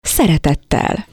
[0.00, 1.06] szeretettel.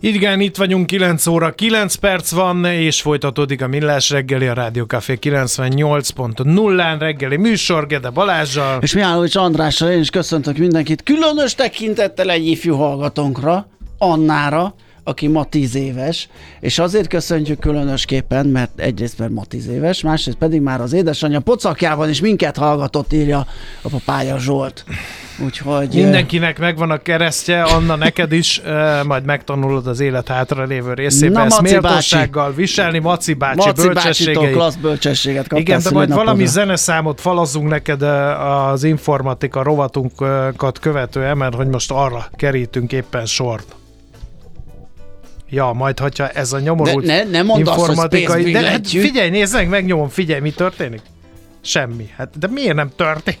[0.00, 4.84] Igen, itt vagyunk, 9 óra 9 perc van, és folytatódik a Millás reggeli, a Rádió
[4.84, 8.82] Café 98.0-án reggeli műsor, Gede Balázsjal.
[8.82, 13.68] És Mihálovics Andrással én is köszöntök mindenkit, különös tekintettel egy ifjú hallgatónkra,
[13.98, 16.28] Annára, aki ma 10 éves,
[16.60, 21.40] és azért köszöntjük különösképpen, mert egyrészt mert ma 10 éves, másrészt pedig már az édesanyja
[21.40, 23.46] pocakjában is minket hallgatott, írja
[23.82, 24.84] a papája Zsolt.
[25.44, 25.88] Úgyhogy...
[25.94, 28.62] Mindenkinek megvan a keresztje, Anna neked is,
[29.06, 31.44] majd megtanulod az élet hátra lévő részében.
[31.46, 34.50] ezt méltósággal viselni, Maci bácsi, Maci bölcsességei.
[34.50, 41.66] klassz bölcsességet Igen, de majd valami zeneszámot falazunk neked az informatika rovatunkat követően, mert hogy
[41.66, 43.74] most arra kerítünk éppen sort.
[45.50, 48.52] Ja, majd, hogyha ez a nyomorult ne, ne, ne informatikai...
[48.52, 51.00] de hát figyelj, nézd meg, megnyomom, figyelj, mi történik?
[51.60, 52.10] Semmi.
[52.16, 53.40] Hát, de miért nem történik?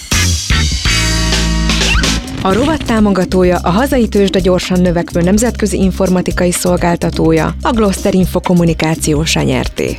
[2.43, 9.35] A rovat támogatója a hazai tőzsde gyorsan növekvő nemzetközi informatikai szolgáltatója, a Gloster Info kommunikációs
[9.35, 9.97] nyerté.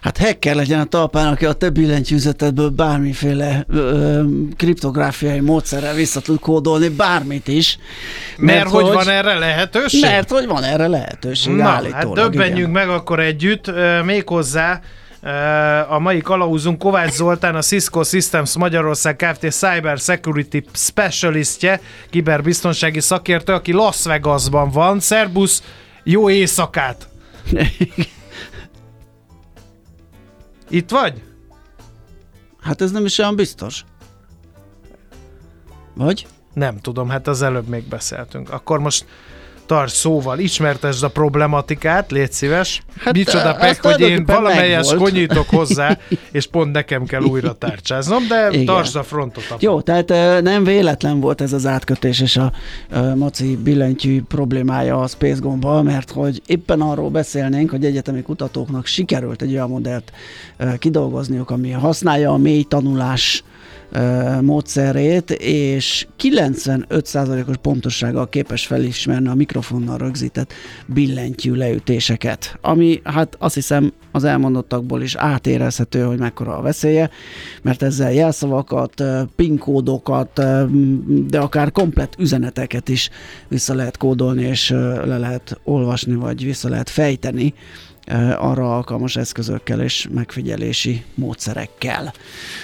[0.00, 4.20] Hát hacker legyen a talpán, aki a többi billentyűzetedből bármiféle ö,
[4.56, 7.78] kriptográfiai módszerrel vissza tud kódolni bármit is.
[8.36, 10.00] Mert, mert hogy, hogy van erre lehetőség?
[10.00, 12.70] Mert hogy van erre lehetőség, Na, hát döbbenjünk igen.
[12.70, 13.72] meg akkor együtt,
[14.04, 14.80] méghozzá
[15.88, 19.50] a mai kalauzunk Kovács Zoltán, a Cisco Systems Magyarország Kft.
[19.50, 25.00] Cyber Security Specialistje, kiberbiztonsági szakértő, aki Las Vegasban van.
[25.00, 25.62] Szerbusz,
[26.04, 27.08] jó éjszakát!
[30.68, 31.22] Itt vagy?
[32.60, 33.84] Hát ez nem is olyan biztos.
[35.94, 36.26] Vagy?
[36.54, 38.50] Nem tudom, hát az előbb még beszéltünk.
[38.50, 39.06] Akkor most
[39.70, 42.82] tarts szóval, ismertesd a problematikát, légy szíves.
[42.98, 45.98] Hát, Micsoda pek, hogy én valamelyes konyítok hozzá,
[46.32, 48.64] és pont nekem kell újra tárcsáznom, de Igen.
[48.64, 49.44] tartsd a frontot.
[49.50, 52.52] A Jó, tehát nem véletlen volt ez az átkötés és a,
[52.90, 58.86] a Maci billentyű problémája a Space Gomba, mert hogy éppen arról beszélnénk, hogy egyetemi kutatóknak
[58.86, 60.12] sikerült egy olyan modellt
[60.78, 63.44] kidolgozniuk, ami használja a mély tanulás
[64.40, 70.52] módszerét, és 95%-os pontossággal képes felismerni a mikrofonnal rögzített
[70.86, 77.10] billentyű leütéseket, ami hát azt hiszem az elmondottakból is átérezhető, hogy mekkora a veszélye,
[77.62, 79.04] mert ezzel jelszavakat,
[79.36, 80.42] pinkódokat,
[81.26, 83.10] de akár komplett üzeneteket is
[83.48, 84.70] vissza lehet kódolni, és
[85.04, 87.54] le lehet olvasni, vagy vissza lehet fejteni
[88.38, 92.12] arra alkalmas eszközökkel és megfigyelési módszerekkel.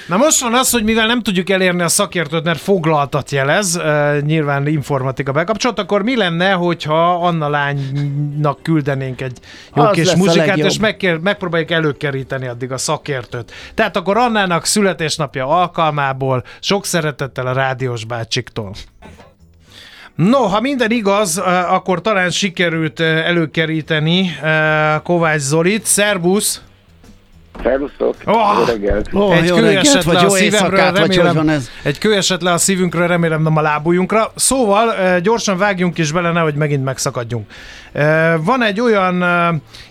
[0.09, 3.81] Na most van az, hogy mivel nem tudjuk elérni a szakértőt, mert foglaltat jelez,
[4.21, 9.39] nyilván informatika bekapcsolat, akkor mi lenne, hogyha Anna lánynak küldenénk egy
[9.75, 13.53] jó az kis muzsikát, és meg, megpróbáljuk előkeríteni addig a szakértőt.
[13.75, 18.75] Tehát akkor Annának születésnapja alkalmából sok szeretettel a rádiós bácsiktól.
[20.17, 21.39] No, ha minden igaz,
[21.69, 24.31] akkor talán sikerült előkeríteni
[25.03, 25.85] Kovács Zolit.
[25.85, 26.61] Szerbusz!
[27.63, 28.15] Szervusztok!
[28.25, 28.69] Oh,
[29.13, 31.69] oh, egy kő esett le a szívemről, remélem, ez?
[31.83, 34.33] egy kő esett le a szívünkről, remélem nem a lábujunkra.
[34.35, 37.51] Szóval gyorsan vágjunk is bele, nehogy megint megszakadjunk.
[38.41, 39.25] Van egy olyan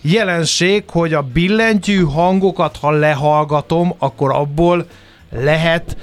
[0.02, 4.86] jelenség, hogy a billentyű hangokat, ha lehallgatom, akkor abból
[5.39, 5.97] lehet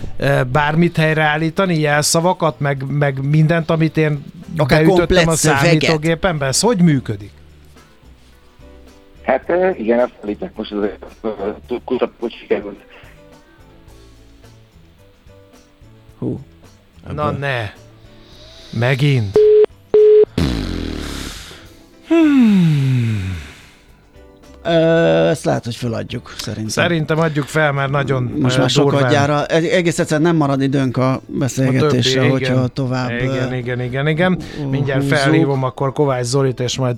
[0.53, 4.25] bármit helyreállítani, jelszavakat, meg, meg mindent, amit én
[4.57, 6.47] Akár beütöttem a számítógépembe?
[6.47, 7.31] Ez hogy működik?
[9.23, 10.89] Hát igen, azt állítják most az
[11.85, 12.81] kutatók, sikerült.
[16.19, 16.41] Hú.
[17.15, 17.71] Na ne.
[18.71, 19.39] Megint.
[22.09, 23.32] Hmm.
[24.65, 26.69] Ezt lehet, hogy feladjuk, szerintem.
[26.69, 29.47] Szerintem adjuk fel, mert nagyon Most már sokadjára.
[29.47, 32.71] Egész egyszerűen nem marad időnk a beszélgetésre, a többi, hogyha igen.
[32.75, 33.11] tovább...
[33.11, 34.39] Igen, igen, igen, igen.
[34.71, 35.19] Mindjárt húzzuk.
[35.19, 36.97] felhívom akkor Kovács Zolit, és majd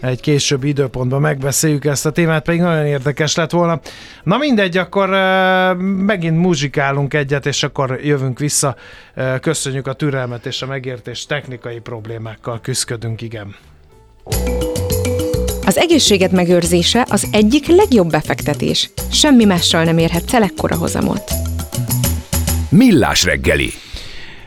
[0.00, 3.80] egy később időpontban megbeszéljük ezt a témát, pedig nagyon érdekes lett volna.
[4.22, 5.08] Na mindegy, akkor
[5.78, 8.76] megint muzsikálunk egyet, és akkor jövünk vissza.
[9.40, 13.54] Köszönjük a türelmet és a megértés technikai problémákkal küzdködünk, igen.
[15.66, 18.90] Az egészséget megőrzése az egyik legjobb befektetés.
[19.10, 21.30] Semmi mással nem érhet el ekkora hozamot.
[22.68, 23.70] Millás reggeli.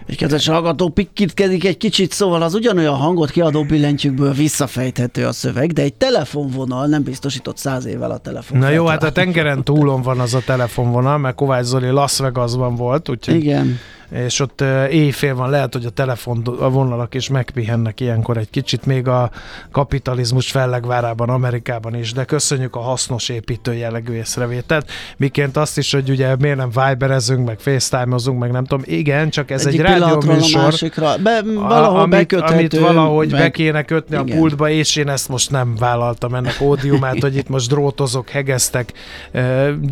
[0.08, 5.72] Egy kedves hallgató pikkitkedik egy kicsit, szóval az ugyanolyan hangot kiadó billentyűkből visszafejthető a szöveg,
[5.72, 8.58] de egy telefonvonal nem biztosított száz évvel a telefon.
[8.58, 12.76] Na jó, hát a tengeren túlon van az a telefonvonal, mert Kovács Zoli Las Vegasban
[12.76, 13.80] volt, úgyhogy Igen
[14.12, 18.86] és ott éjfél van, lehet, hogy a telefon a vonalak is megpihennek ilyenkor egy kicsit,
[18.86, 19.32] még a
[19.72, 24.92] kapitalizmus fellegvárában, Amerikában is, de köszönjük a hasznos építő jellegű észrevételt.
[25.18, 29.52] Miként azt is, hogy ugye miért nem Viberezünk, meg FaceTime-ozunk, meg nem tudom, igen, csak
[29.52, 30.62] ez Egyik egy rádióműsor.
[30.62, 33.42] másikra, be, valahol amit, amit valahogy meg...
[33.42, 34.38] be kéne kötni igen.
[34.38, 38.94] a pultba, és én ezt most nem vállaltam ennek ódiumát, hogy itt most drótozok, hegeztek,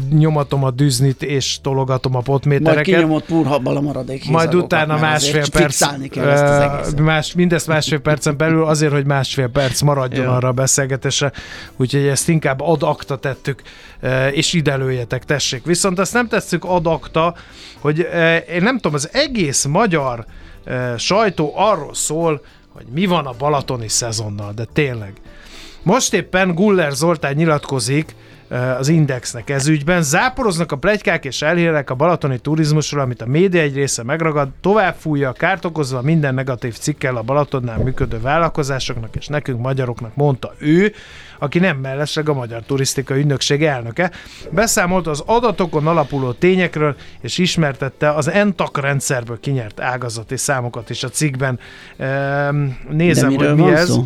[0.10, 2.86] nyomatom a düznit, és tologatom a potmétereket.
[2.86, 5.81] Majd kinyomott purhabban a marad maradék Majd utána másfél perc,
[6.15, 10.31] uh, más, mindezt másfél percen belül azért, hogy másfél perc maradjon Jó.
[10.31, 11.31] arra a beszélgetésre,
[11.75, 13.62] úgyhogy ezt inkább ad akta tettük,
[14.01, 15.65] uh, és ide lőjetek, tessék.
[15.65, 17.36] Viszont ezt nem tesszük ad akta,
[17.80, 20.25] hogy uh, én nem tudom, az egész magyar
[20.98, 22.42] sajtó arról szól,
[22.74, 25.13] hogy mi van a balatoni szezonnal, de tényleg.
[25.83, 28.15] Most éppen Guller Zoltán nyilatkozik,
[28.77, 30.01] az Indexnek ez ügyben.
[30.01, 34.95] Záporoznak a plegykák és elhírek a balatoni turizmusról, amit a média egy része megragad, tovább
[34.99, 40.94] fújja, kárt okozva minden negatív cikkel a Balatonnál működő vállalkozásoknak és nekünk magyaroknak, mondta ő,
[41.39, 44.11] aki nem mellesleg a Magyar Turisztika Ügynökség elnöke.
[44.51, 51.09] Beszámolt az adatokon alapuló tényekről, és ismertette az ENTAK rendszerből kinyert ágazati számokat is a
[51.09, 51.59] cikkben.
[52.89, 53.89] Nézem, hogy mi ez.
[53.89, 54.03] Szó?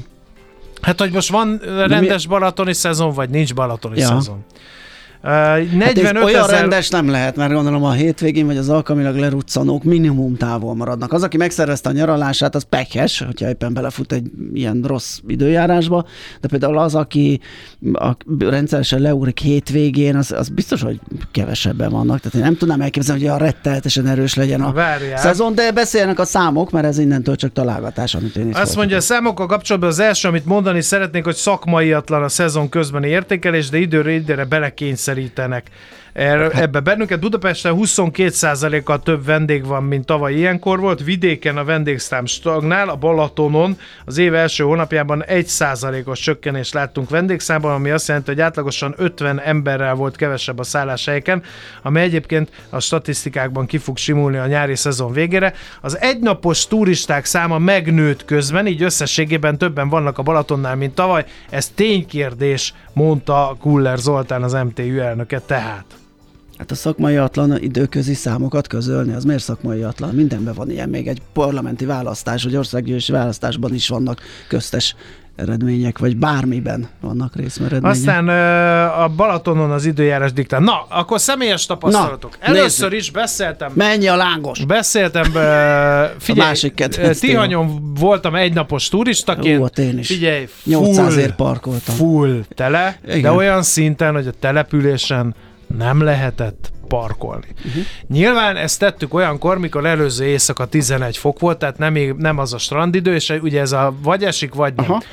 [0.81, 1.57] Hát, hogy most van
[1.88, 2.30] rendes mi...
[2.30, 4.07] balatoni szezon, vagy nincs balatoni ja.
[4.07, 4.45] szezon.
[5.23, 5.29] Uh,
[5.73, 6.59] 45 hát olyan ezer...
[6.59, 11.13] rendes nem lehet, mert gondolom a hétvégén vagy az alkalmilag leruccanók minimum távol maradnak.
[11.13, 16.06] Az, aki megszervezte a nyaralását, az pekhes, hogyha éppen belefut egy ilyen rossz időjárásba,
[16.41, 17.39] de például az, aki
[17.94, 21.00] a rendszeresen leúrik hétvégén, az, az biztos, hogy
[21.31, 22.19] kevesebben vannak.
[22.19, 25.17] Tehát én nem tudnám elképzelni, hogy a retteltesen erős legyen a Várjál.
[25.17, 28.97] szezon, de beszélnek a számok, mert ez innentől csak találgatás, amit én is Azt mondja,
[28.97, 33.77] a számokkal kapcsolatban az első, amit mondani szeretnék, hogy szakmaiatlan a szezon közbeni értékelés, de
[33.77, 35.68] időre időre belekényszer kényszerítenek.
[35.68, 37.19] Er, ebbe bennünket.
[37.19, 41.04] Budapesten 22%-kal több vendég van, mint tavaly ilyenkor volt.
[41.04, 47.90] Vidéken a vendégszám stagnál, a Balatonon az év első hónapjában 1%-os csökkenést láttunk vendégszámban, ami
[47.90, 51.44] azt jelenti, hogy átlagosan 50 emberrel volt kevesebb a szálláshelyeken,
[51.81, 55.54] ami egyébként a statisztikákban ki fog simulni a nyári szezon végére.
[55.81, 61.25] Az egynapos turisták száma megnőtt közben, így összességében többen vannak a Balatonnál, mint tavaly.
[61.50, 66.00] Ez ténykérdés, mondta Kuller Zoltán, az MTÜ elnöke tehát.
[66.62, 70.16] Hát a szakmai atlan időközi számokat közölni, az miért szakmai atlan?
[70.16, 74.96] Mindenben van ilyen, még egy parlamenti választás, vagy országgyűlési választásban is vannak köztes
[75.36, 77.98] eredmények, vagy bármiben vannak részmeredmények.
[77.98, 78.28] Aztán
[78.88, 80.60] a Balatonon az időjárás diktál.
[80.60, 82.38] Na, akkor személyes tapasztalatok.
[82.40, 83.06] Na, Először nézzük.
[83.06, 83.72] is beszéltem.
[83.75, 84.66] Mennyi a lángos?
[84.66, 85.24] Beszéltem,
[86.19, 86.74] figyelj, a másik
[87.19, 89.62] Tihanyon voltam egynapos turistaként.
[89.62, 90.08] Ó, én is.
[90.08, 91.96] Figyelj, full, 800 parkoltam.
[91.96, 93.22] Full tele, Igen.
[93.22, 95.36] de olyan szinten, hogy a településen
[95.77, 97.48] nem lehetett parkolni.
[97.65, 97.84] Uh-huh.
[98.07, 102.57] Nyilván ezt tettük olyankor, mikor előző éjszaka 11 fok volt, tehát nem, nem az a
[102.57, 104.86] strandidő, és ugye ez a vagy esik, vagy nem.
[104.86, 105.03] Uh-huh.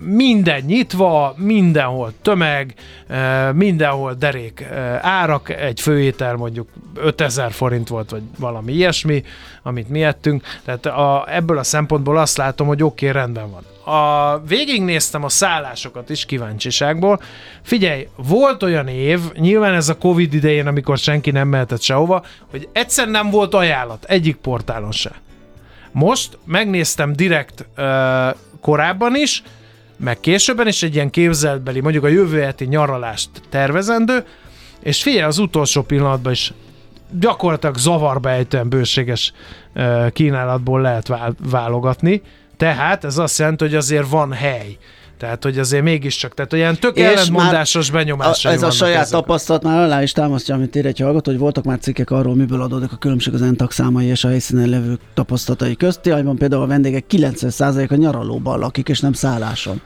[0.00, 2.74] Minden nyitva, mindenhol tömeg,
[3.52, 4.64] mindenhol derék
[5.00, 9.24] árak, egy főétel mondjuk 5000 forint volt, vagy valami ilyesmi,
[9.62, 10.42] amit mi ettünk.
[10.64, 15.28] Tehát a, ebből a szempontból azt látom, hogy oké, okay, rendben van a, végignéztem a
[15.28, 17.20] szállásokat is kíváncsiságból.
[17.62, 22.68] Figyelj, volt olyan év, nyilván ez a Covid idején, amikor senki nem mehetett sehova, hogy
[22.72, 25.12] egyszer nem volt ajánlat egyik portálon se.
[25.92, 27.84] Most megnéztem direkt uh,
[28.66, 29.42] korábban is,
[29.96, 34.24] meg későbben is egy ilyen képzeltbeli, mondjuk a jövő heti nyaralást tervezendő,
[34.82, 36.52] és figyelj, az utolsó pillanatban is
[37.10, 39.32] gyakorlatilag zavarba ejtően bőséges
[40.12, 41.12] kínálatból lehet
[41.50, 42.22] válogatni.
[42.56, 44.76] Tehát ez azt jelenti, hogy azért van hely.
[45.18, 49.12] Tehát, hogy azért mégiscsak, tehát olyan tök ellentmondásos benyomásai Ez a saját ezek.
[49.12, 52.62] tapasztalat már alá is támasztja, amit ír egy hallgató, hogy voltak már cikkek arról, miből
[52.62, 56.00] adódik a különbség az entak számai és a helyszínen levő tapasztalatai közt.
[56.00, 59.80] Tihanyban például a vendégek 90%-a nyaralóban lakik, és nem szálláson.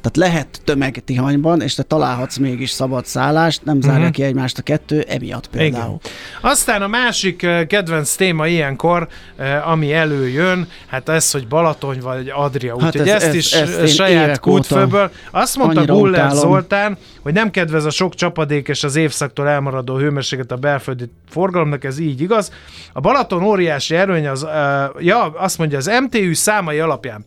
[0.00, 4.12] Tehát lehet tömeg Tihanyban, és te találhatsz mégis szabad szállást, nem zárja uh-huh.
[4.12, 5.98] ki egymást a kettő, emiatt például.
[6.02, 6.50] Igen.
[6.52, 12.32] Aztán a másik eh, kedvenc téma ilyenkor, eh, ami előjön, hát ez, hogy Balaton vagy
[12.34, 12.80] Adria.
[12.80, 14.40] Hát Úgyhogy ez, ezt ez, is ezt saját
[14.74, 15.10] kútfőből.
[15.30, 20.52] Azt mondta Guller Zoltán, hogy nem kedvez a sok csapadék és az évszaktól elmaradó hőmérséklet
[20.52, 22.52] a belföldi forgalomnak, ez így igaz.
[22.92, 24.50] A Balaton óriási erőny az, uh,
[24.98, 27.24] ja, azt mondja, az MTÜ számai alapján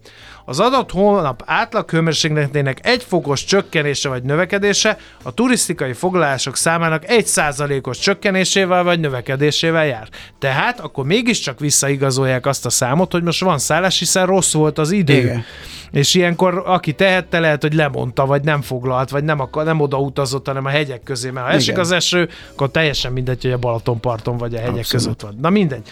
[0.50, 7.26] az adott hónap átlag hőmérsékletének egy fokos csökkenése vagy növekedése a turisztikai foglalások számának egy
[7.26, 10.08] százalékos csökkenésével vagy növekedésével jár.
[10.40, 14.92] Tehát akkor mégiscsak visszaigazolják azt a számot, hogy most van szállás, hiszen rossz volt az
[14.92, 15.18] idő.
[15.18, 15.44] Igen.
[15.92, 19.98] És ilyenkor aki tehette, lehet, hogy lemondta, vagy nem foglalt, vagy nem, akar, nem oda
[19.98, 21.30] utazott, hanem a hegyek közé.
[21.30, 21.80] Mert ha esik Igen.
[21.80, 24.92] az eső, akkor teljesen mindegy, hogy a Balatonparton vagy a hegyek Abszolút.
[24.92, 25.38] között van.
[25.42, 25.90] Na mindegy.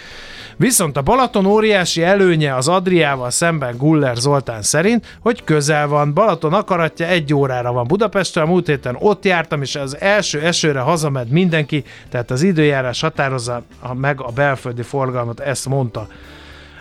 [0.57, 6.13] Viszont a Balaton óriási előnye az Adriával szemben Guller Zoltán szerint, hogy közel van.
[6.13, 10.79] Balaton akaratja egy órára van Budapesten, a múlt héten ott jártam, és az első esőre
[10.79, 16.07] hazamed mindenki, tehát az időjárás határozza meg a belföldi forgalmat, ezt mondta.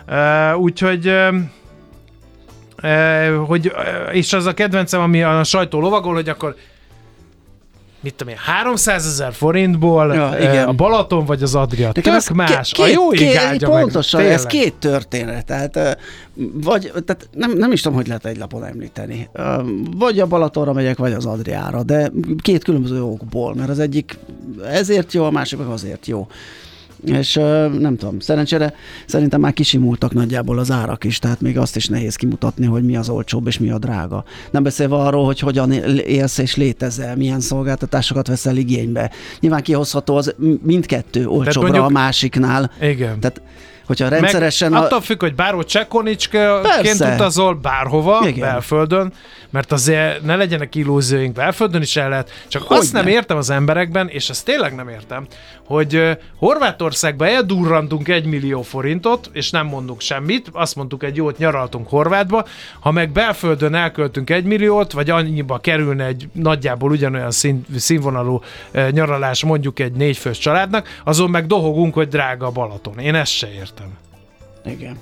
[0.07, 1.35] Uh, úgyhogy uh,
[3.45, 3.71] hogy,
[4.11, 6.55] és az a kedvencem, ami a sajtó lovagol, hogy akkor
[8.05, 10.67] mit tudom én, 300 ezer forintból ja, igen.
[10.67, 11.91] a Balaton vagy az Adria.
[11.91, 12.71] Tök más.
[12.71, 15.45] Két, a jó két, Pontosan, meg, ez két történet.
[15.45, 15.99] Tehát,
[16.53, 19.29] vagy, tehát nem, nem is tudom, hogy lehet egy lapon említeni.
[19.97, 24.17] Vagy a Balatonra megyek, vagy az Adriára, de két különböző okból, mert az egyik
[24.71, 26.27] ezért jó, a másik meg azért jó
[27.05, 27.33] és
[27.79, 28.73] nem tudom, szerencsére
[29.05, 32.95] szerintem már kisimultak nagyjából az árak is, tehát még azt is nehéz kimutatni, hogy mi
[32.95, 34.23] az olcsóbb és mi a drága.
[34.51, 39.11] Nem beszélve arról, hogy hogyan élsz és létezel, milyen szolgáltatásokat veszel igénybe.
[39.39, 42.71] Nyilván kihozható az mindkettő olcsóbbra mondjuk, a másiknál.
[42.81, 43.19] Igen.
[43.19, 43.41] Tehát
[43.85, 44.71] hogyha rendszeresen...
[44.71, 44.83] Meg.
[44.83, 48.39] Attól függ, hogy bárhol csekkonicskaként utazol, bárhova, Igen.
[48.39, 49.13] belföldön,
[49.49, 52.99] mert azért ne legyenek illúzióink, belföldön is el lehet, csak hogy azt ne?
[52.99, 55.25] nem értem az emberekben, és ezt tényleg nem értem,
[55.67, 61.89] hogy Horvátországba eldurrantunk egy millió forintot, és nem mondunk semmit, azt mondtuk egy jót nyaraltunk
[61.89, 62.45] Horvátba,
[62.79, 68.41] ha meg belföldön elköltünk egy milliót, vagy annyiba kerülne egy nagyjából ugyanolyan szín, színvonalú
[68.91, 72.99] nyaralás mondjuk egy négyfős családnak, azon meg dohogunk, hogy drága a Balaton.
[72.99, 73.74] Én ezt se értem.
[74.65, 74.97] Igen.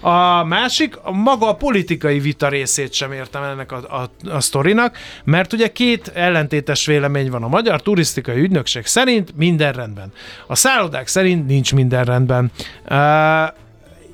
[0.00, 5.52] A másik, maga a politikai vita részét sem értem ennek a, a, a sztorinak, mert
[5.52, 7.42] ugye két ellentétes vélemény van.
[7.42, 10.12] A Magyar Turisztikai Ügynökség szerint minden rendben.
[10.46, 12.50] A szállodák szerint nincs minden rendben.
[12.90, 13.58] Uh,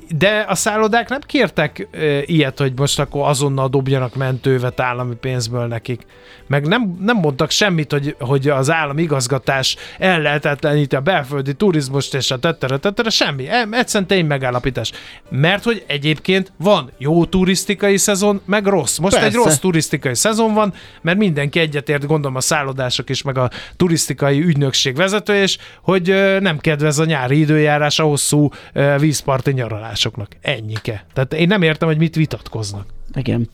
[0.09, 5.67] de a szállodák nem kértek e, ilyet, hogy most akkor azonnal dobjanak mentővet állami pénzből
[5.67, 6.07] nekik.
[6.47, 12.31] Meg nem, nem mondtak semmit, hogy, hogy az állami igazgatás ellehetetleníti a belföldi turizmust és
[12.31, 13.49] a tettere, tettere, semmi.
[13.49, 14.93] E, egyszerűen tény megállapítás.
[15.31, 18.99] Mert hogy egyébként van jó turisztikai szezon, meg rossz.
[18.99, 19.29] Most Persze.
[19.29, 24.41] egy rossz turisztikai szezon van, mert mindenki egyetért, gondolom a szállodások is, meg a turisztikai
[24.41, 28.51] ügynökség vezető, és hogy nem kedvez a nyári időjárás a hosszú
[28.99, 30.37] vízparti nyaralás másoknak.
[30.41, 31.05] Ennyike.
[31.13, 32.87] Tehát én nem értem, hogy mit vitatkoznak.
[33.15, 33.49] Igen.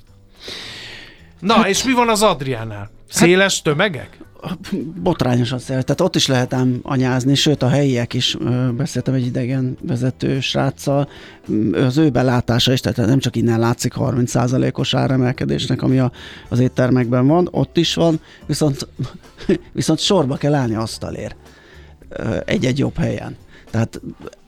[1.40, 2.90] Na, hát, és mi van az Adriánál?
[3.08, 4.18] Széles hát, tömegek?
[5.02, 5.84] Botrányosan széles.
[5.84, 8.37] Tehát ott is lehet ám anyázni, sőt a helyiek is,
[8.76, 11.08] beszéltem egy idegen vezető sráccal,
[11.72, 16.12] az ő belátása is, tehát nem csak innen látszik 30%-os áremelkedésnek, ami a,
[16.49, 18.88] az éttermekben van, ott is van, viszont,
[19.72, 21.37] viszont sorba kell állni asztalért
[22.44, 23.37] egy-egy jobb helyen.
[23.70, 24.00] Tehát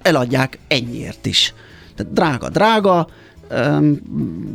[0.02, 1.54] eladják ennyiért is.
[1.96, 3.06] Tehát drága, drága,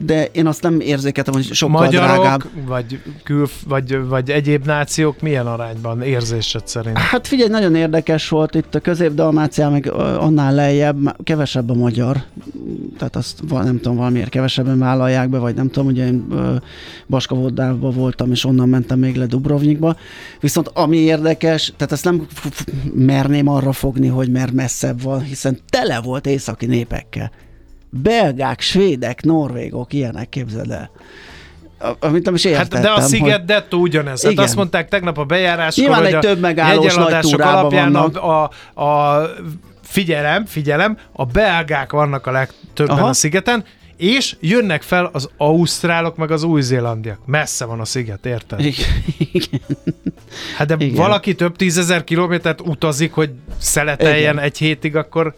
[0.06, 2.44] de én azt nem érzékeltem, hogy sokkal Magyarok, drágább.
[2.65, 6.98] Vagy, kül, vagy, vagy egyéb nációk milyen arányban érzésed szerint?
[6.98, 12.24] Hát figyelj, nagyon érdekes volt itt a közép-dalmácián, meg annál lejjebb, kevesebb a magyar,
[12.98, 16.27] tehát azt nem tudom, valamiért kevesebben vállalják be, vagy nem tudom, ugye én
[17.08, 19.96] Baskavodában voltam, és onnan mentem még le Dubrovnikba.
[20.39, 22.27] Viszont ami érdekes, tehát ezt nem
[22.94, 27.32] merném arra fogni, hogy mert messzebb van, hiszen tele volt északi népekkel
[27.89, 30.91] belgák, svédek, norvégok, ilyenek, képzeld el.
[32.00, 33.46] Amit nem is értettem, hát de a Sziget hogy...
[33.46, 34.24] Detto ugyanez.
[34.24, 38.17] Hát azt mondták tegnap a bejáráskor, Nyilván hogy egy több megállós nagy alapján vannak.
[38.17, 39.29] a, a, a
[39.84, 43.08] figyelem, figyelem, a belgák vannak a legtöbben Aha.
[43.08, 43.63] a szigeten,
[43.98, 47.19] és jönnek fel az ausztrálok, meg az új-zélandiak.
[47.25, 48.60] Messze van a sziget, érted?
[48.60, 48.88] Igen.
[50.58, 50.96] Hát de Igen.
[50.96, 54.39] valaki több tízezer kilométert utazik, hogy szeleteljen Igen.
[54.39, 55.36] egy hétig, akkor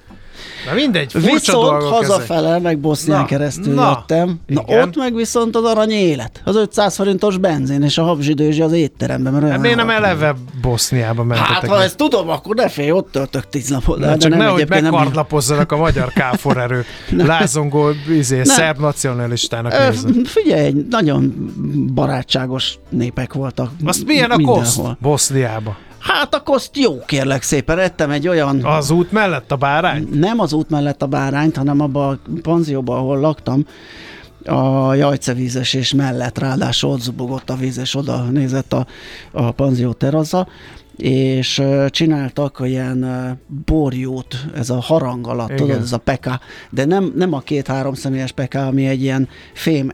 [0.69, 2.61] Na mindegy, Viszont hazafele, ezek.
[2.61, 4.39] meg Bosznián Na, keresztül na, jöttem.
[4.47, 4.81] Na igen.
[4.87, 6.41] ott meg viszont az arany élet.
[6.45, 9.33] Az 500 forintos benzin és a habzsidőzsi az étteremben.
[9.33, 11.53] Mert Hát miért nem eleve Boszniába mentetek?
[11.53, 13.97] Hát, ha ezt tudom, akkor ne félj, ott töltök tíz napot.
[13.99, 16.85] Na, csak nem, nehogy egyébként nem- megkardlapozzanak a magyar káfor erők.
[17.17, 19.89] Lázongó, izé, szerb nacionalistának Ö.
[20.25, 21.51] Figyelj, nagyon
[21.93, 23.71] barátságos népek voltak.
[23.85, 25.75] Azt milyen a koszt Boszniába?
[26.01, 27.79] Hát a koszt jó, kérlek szépen.
[27.79, 28.65] Ettem egy olyan...
[28.65, 30.07] Az út mellett a bárány?
[30.13, 33.65] Nem az út mellett a bárányt, hanem abban a panzióban, ahol laktam,
[34.45, 38.87] a jajcevízes és mellett, ráadásul ott zubogott a víz, és oda nézett a,
[39.31, 40.47] a panzió terasza,
[40.97, 43.05] és csináltak ilyen
[43.65, 45.61] borjót, ez a harang alatt, Igen.
[45.61, 46.39] tudod, ez a peka,
[46.69, 49.91] de nem, nem a két-három személyes peka, ami egy ilyen fém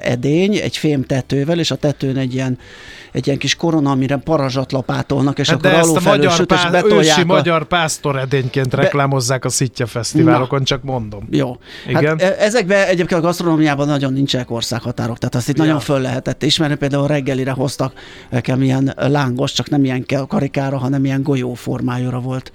[0.00, 2.58] edény, egy fém tetővel, és a tetőn egy ilyen,
[3.12, 6.58] egy ilyen kis korona, amire parazsat lapátolnak, és Hát akkor ezt a magyar, süt, és
[6.60, 7.24] pá- betolják ősi a...
[7.24, 11.26] magyar pásztoredényként reklámozzák a Szitja fesztiválokon, csak mondom.
[11.30, 11.56] Jó.
[11.88, 12.18] Igen.
[12.18, 15.64] Hát ezekben egyébként a gasztronómiában nagyon nincsenek országhatárok, tehát azt itt Ja.
[15.64, 16.74] nagyon föl lehetett ismerni.
[16.74, 17.92] Például reggelire hoztak
[18.30, 22.52] nekem ilyen lángos, csak nem ilyen karikára, hanem ilyen golyó formájára volt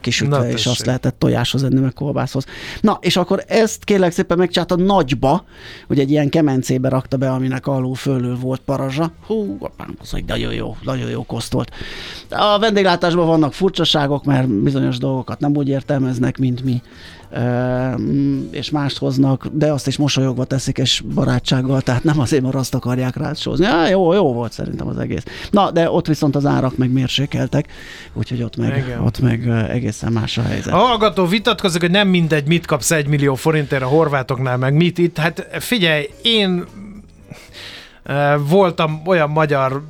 [0.00, 0.72] kisütve, Na, és tessék.
[0.72, 2.44] azt lehetett tojáshoz enni, meg kolbászhoz.
[2.80, 5.44] Na, és akkor ezt kérlek szépen megcsinálta nagyba,
[5.86, 9.12] hogy egy ilyen kemencébe rakta be, aminek alul fölül volt parazsa.
[9.26, 11.70] Hú, apám, az egy nagyon jó, nagyon jó koszt volt.
[12.30, 16.82] A vendéglátásban vannak furcsaságok, mert bizonyos dolgokat nem úgy értelmeznek, mint mi,
[18.50, 22.74] és mást hoznak, de azt is mosolyogva teszik, és barátsággal, tehát nem azért, mert azt
[22.74, 23.66] akarják rácsózni.
[23.66, 25.22] Á, jó, jó volt szerintem az egész.
[25.50, 27.66] Na, de ott viszont az árak meg mérsékeltek,
[28.12, 29.00] úgyhogy ott meg, Igen.
[29.00, 30.72] ott meg egészen más a helyzet.
[30.72, 34.98] A hallgató vitatkozik, hogy nem mindegy, mit kapsz egy millió forintért a horvátoknál, meg mit
[34.98, 35.16] itt.
[35.16, 36.64] Hát figyelj, én
[38.48, 39.82] voltam olyan magyar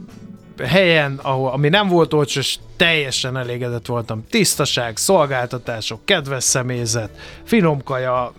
[0.64, 4.24] helyen, ahol, ami nem volt olcsó, és teljesen elégedett voltam.
[4.30, 7.10] Tisztaság, szolgáltatások, kedves személyzet,
[7.44, 8.32] finom kaja,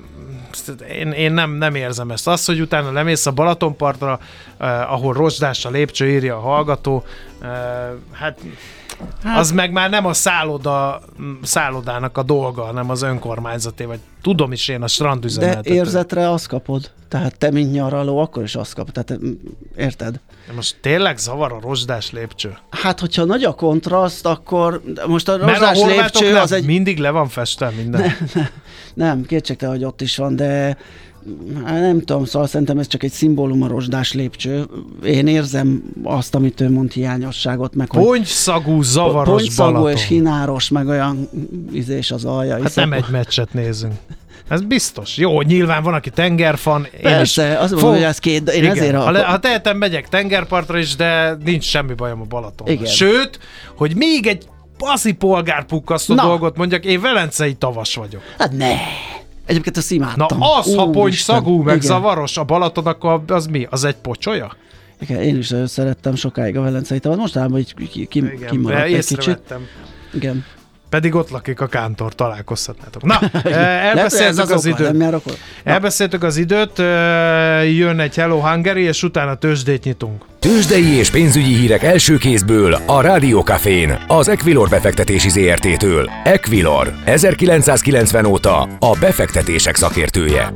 [0.90, 2.28] én, én nem, nem érzem ezt.
[2.28, 4.20] Az, hogy utána lemész a Balatonpartra,
[4.58, 7.04] eh, ahol rozsdás a lépcső, írja a hallgató,
[7.42, 7.50] eh,
[8.12, 8.40] hát
[9.24, 11.02] Hát, az meg már nem a szálloda,
[11.44, 15.74] szállodának a dolga, hanem az önkormányzaté, vagy tudom is én a De strandüzemeltető.
[15.74, 16.92] érzetre azt kapod.
[17.08, 18.94] Tehát te, mint nyaraló, akkor is azt kapod.
[18.94, 19.32] Tehát, mm,
[19.78, 20.20] érted?
[20.48, 22.58] De most tényleg zavar a rozsdás lépcső?
[22.70, 26.66] Hát, hogyha nagy a kontraszt, akkor most a Mert a rozsdás lépcső az egy...
[26.66, 28.12] mindig le van festve minden.
[28.94, 30.78] Nem, kétségtelen, hogy ott is van, de
[31.66, 34.66] hát nem tudom, szóval szerintem ez csak egy szimbólum a rozsdás lépcső.
[35.04, 39.92] Én érzem azt, amit ő mond hiányosságot, meg Pontyszagú, zavaros pontyszagú Balaton.
[39.92, 41.30] és hináros, meg olyan
[41.74, 42.62] ízés az alja.
[42.62, 43.94] Hát nem egy meccset nézünk.
[44.50, 45.18] Ez biztos.
[45.18, 46.88] Jó, nyilván van, aki tengerfan.
[46.94, 48.76] Én Persze, is azt mondom, fog- hogy ez két, én Igen.
[48.78, 52.68] ezért ha, le, akar- ha tehetem, megyek tengerpartra is, de nincs semmi bajom a Balaton.
[52.68, 52.86] Igen.
[52.86, 53.40] Sőt,
[53.76, 54.46] hogy még egy
[54.78, 56.24] baszi polgárpukkasztó Na.
[56.24, 58.22] dolgot mondjak, én velencei tavas vagyok.
[58.38, 58.72] Hát ne!
[59.46, 60.42] Egyébként azt Na imádtam.
[60.42, 61.88] az, ha ponty szagú, meg Igen.
[61.88, 63.68] zavaros a Balaton, akkor az mi?
[63.70, 64.56] Az egy pocsolya?
[65.02, 67.18] Igen, én is szerettem sokáig a Velencei tavat.
[67.18, 69.18] Mostanában így ki, ki, ki, kimaradt egy kicsit.
[69.18, 69.62] észrevettem.
[70.14, 70.46] Igen.
[70.94, 73.04] Pedig ott lakik a kántor, találkozhatnátok.
[73.04, 73.20] Na,
[73.90, 75.22] elbeszéltük az, oka, időt.
[75.64, 76.78] Elbeszéltük az időt,
[77.78, 80.26] jön egy Hello Hungary, és utána tőzsdét nyitunk.
[80.40, 86.10] Tőzsdei és pénzügyi hírek első kézből a Rádiókafén, az Equilor befektetési ZRT-től.
[86.24, 90.54] Equilor, 1990 óta a befektetések szakértője.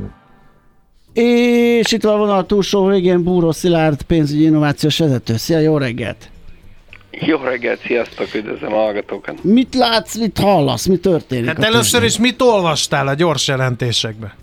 [1.12, 5.36] És itt van a vonal túlsó végén Búró Szilárd, pénzügyi innovációs vezető.
[5.36, 6.30] Szia, jó reggelt!
[7.20, 9.44] Jó reggelt, sziasztok, üdvözlöm a hallgatókat.
[9.44, 11.46] Mit látsz, mit hallasz, mi történik?
[11.46, 14.34] Hát először is mit olvastál a gyors jelentésekbe?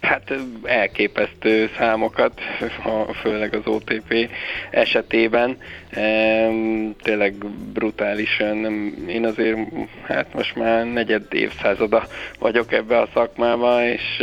[0.00, 0.32] Hát
[0.62, 2.40] elképesztő számokat,
[3.22, 4.28] főleg az OTP
[4.70, 5.56] esetében.
[7.02, 7.34] Tényleg
[7.72, 8.64] brutálisan.
[9.08, 9.58] Én azért,
[10.02, 12.06] hát most már negyed évszázada
[12.38, 14.22] vagyok ebbe a szakmába, és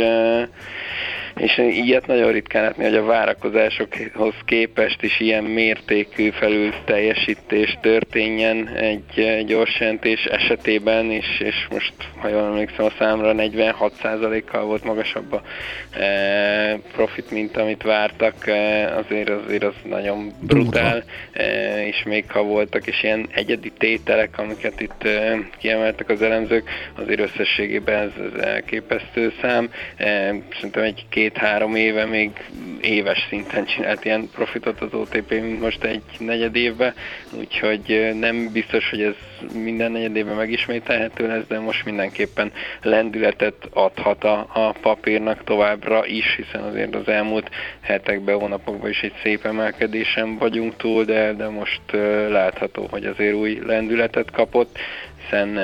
[1.38, 8.68] és ilyet nagyon ritkán látni, hogy a várakozásokhoz képest is ilyen mértékű felül teljesítés történjen
[8.68, 15.32] egy gyors jelentés esetében, és, és most, ha jól emlékszem, a számra 46%-kal volt magasabb
[15.32, 15.42] a
[15.98, 22.42] eh, profit, mint amit vártak, eh, azért, azért az nagyon brutál, eh, és még ha
[22.42, 28.40] voltak is ilyen egyedi tételek, amiket itt eh, kiemeltek az elemzők, azért összességében ez, ez
[28.42, 29.70] elképesztő szám.
[29.96, 32.30] Eh, Szerintem egy két-három éve még
[32.80, 36.94] éves szinten csinált ilyen profitot az OTP, mint most egy negyed évben,
[37.38, 39.14] úgyhogy nem biztos, hogy ez
[39.54, 46.34] minden negyed évben megismételhető lesz, de most mindenképpen lendületet adhat a, a papírnak továbbra is,
[46.36, 51.80] hiszen azért az elmúlt hetekben, hónapokban is egy szép emelkedésen vagyunk túl, de, de most
[52.28, 54.78] látható, hogy azért új lendületet kapott
[55.30, 55.58] hiszen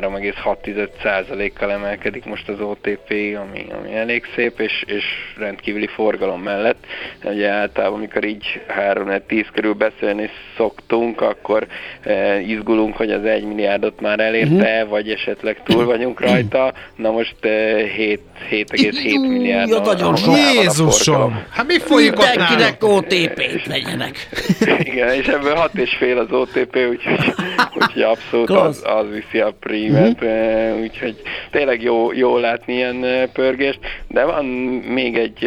[0.00, 5.04] 3,6%-kal emelkedik most az OTP, ami, ami elég szép, és, és
[5.38, 6.86] rendkívüli forgalom mellett.
[7.24, 8.60] Ugye általában, amikor így
[8.92, 11.66] 3-10 körül beszélni szoktunk, akkor
[12.46, 14.88] izgulunk, hogy az 1 milliárdot már elérte, uh-huh.
[14.88, 16.72] vagy esetleg túl vagyunk rajta.
[16.96, 19.68] Na most 7,7 milliárd.
[20.54, 21.44] Jézusom!
[21.50, 24.28] Hát mi folyik ott Mindenkinek OTP-t legyenek.
[24.78, 27.34] Igen, és ebből 6,5 az OTP, úgyhogy,
[27.74, 30.80] úgyhogy abszolút az, az viszi a prímet, uh-huh.
[30.80, 34.44] úgyhogy tényleg jó, jó látni ilyen pörgést, de van
[34.88, 35.42] még egy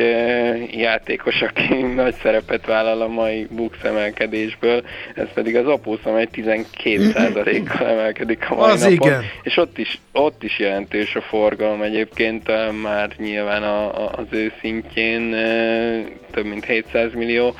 [0.71, 4.83] játékos, aki nagy szerepet vállal a mai bux emelkedésből,
[5.15, 9.07] ez pedig az Opus, amely 12%-kal emelkedik a mai az napon.
[9.07, 9.23] Igen.
[9.41, 14.51] És ott is, ott is jelentős a forgalom egyébként, már nyilván a, a, az ő
[14.61, 15.35] szintjén
[16.31, 17.55] több mint 700 millió,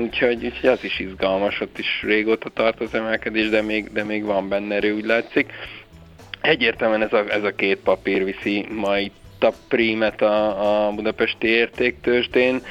[0.00, 4.24] úgyhogy, úgyhogy az is izgalmas, ott is régóta tart az emelkedés, de még, de még
[4.24, 5.52] van benne erő, úgy látszik.
[6.40, 12.62] Egyértelműen ez a, ez a két papír viszi majd a prímet a, a budapesti értéktősdén.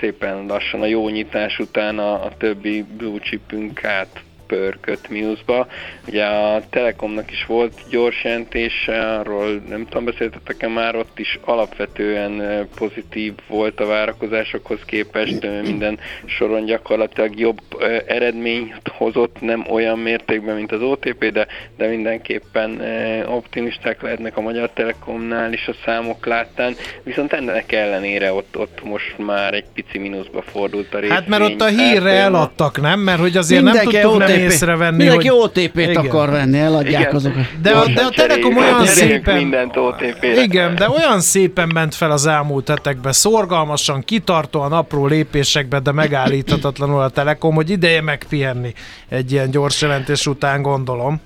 [0.00, 5.66] Szépen lassan a jó nyitás után a, a többi blue chipünk át pörkött mínuszba.
[6.08, 12.42] Ugye a Telekomnak is volt gyors jelentése, arról nem tudom, beszéltetek-e már, ott is alapvetően
[12.76, 17.60] pozitív volt a várakozásokhoz képest, minden soron gyakorlatilag jobb
[18.06, 22.82] eredményt hozott, nem olyan mértékben, mint az OTP, de, de mindenképpen
[23.26, 29.14] optimisták lehetnek a Magyar Telekomnál is a számok láttán, viszont ennek ellenére ott, ott most
[29.18, 31.18] már egy pici mínuszba fordult a részvény.
[31.18, 33.00] Hát mert ott a hírre eladtak, nem?
[33.00, 35.50] Mert hogy azért Mindenki nem nem észrevenni, Mindenki hogy...
[35.56, 37.14] OTP-t akar venni, eladják Igen.
[37.14, 37.44] azokat.
[37.62, 39.36] De a, de a Telekom olyan szépen...
[39.36, 40.42] mindent OTP-re.
[40.42, 47.00] Igen, de olyan szépen ment fel az elmúlt hetekben, szorgalmasan, kitartóan, apró lépésekben, de megállíthatatlanul
[47.00, 48.72] a Telekom, hogy ideje megpihenni
[49.08, 51.20] egy ilyen gyors jelentés után, gondolom.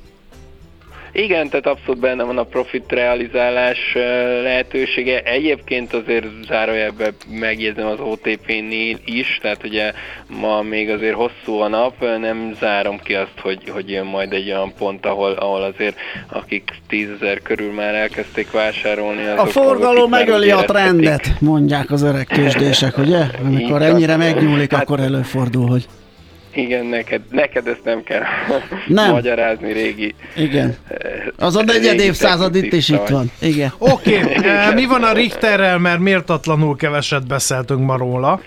[1.12, 3.78] Igen, tehát abszolút benne van a profit realizálás
[4.42, 5.22] lehetősége.
[5.22, 9.92] Egyébként azért zárójelben megjegyzem az OTP-nél is, tehát ugye
[10.40, 14.48] ma még azért hosszú a nap, nem zárom ki azt, hogy, hogy jön majd egy
[14.48, 15.96] olyan pont, ahol, ahol azért
[16.28, 22.02] akik 10 ezer körül már elkezdték vásárolni, azok A forgalom megöli a trendet, mondják az
[22.02, 23.20] öreg tőzsdések, ugye?
[23.44, 25.86] Amikor ennyire megnyúlik, Hát- akkor előfordul, hogy
[26.58, 28.22] Igen, neked, neked ezt nem kell
[28.86, 29.10] Nem.
[29.10, 30.14] magyarázni régi.
[30.36, 30.76] igen.
[30.88, 33.30] eh, Az a negyed évszázad itt is itt van.
[33.40, 33.72] Igen.
[33.78, 34.74] Oké, okay.
[34.74, 38.40] mi van a Richterrel, mert méltatlanul keveset beszéltünk ma róla.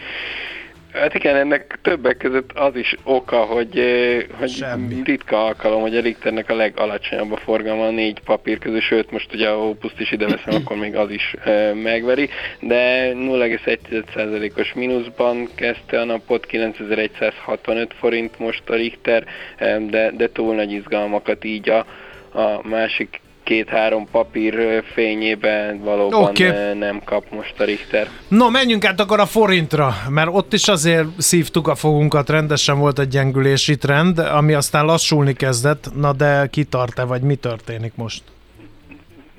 [0.94, 5.02] Hát igen, ennek többek között az is oka, hogy, eh, hogy Semmi.
[5.04, 9.34] ritka alkalom, hogy a Richternek a legalacsonyabb a forgalma a négy papír közül, sőt most
[9.34, 15.50] ugye a Opuszt is ide veszem, akkor még az is eh, megveri, de 0,1%-os mínuszban
[15.56, 19.26] kezdte a napot, 9165 forint most a Richter,
[19.58, 21.86] eh, de, de túl nagy izgalmakat így a,
[22.40, 26.78] a másik két-három papír fényében valóban okay.
[26.78, 28.08] nem kap most a Richter.
[28.28, 33.00] No, menjünk át akkor a forintra, mert ott is azért szívtuk a fogunkat, rendesen volt
[33.00, 38.22] egy gyengülési trend, ami aztán lassulni kezdett, na de kitart-e, vagy mi történik most?